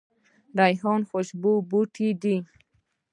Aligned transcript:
ریحان 0.59 1.01
خوشبویه 1.09 1.65
بوټی 1.69 2.09
دی 2.21 2.37